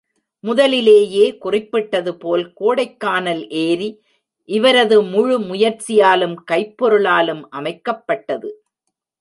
முதலிலேயே 0.43 1.37
குறிப்பிட்டது 1.37 2.17
போல், 2.17 2.53
கோடைக்கானல் 2.59 3.43
ஏரி 3.49 3.89
இவரது 4.49 5.03
முழு 5.03 5.39
முயற்சியாலும், 5.39 6.35
கைப்பொருளாலும் 6.51 7.43
அமைக்கப்பட்டது. 7.51 8.49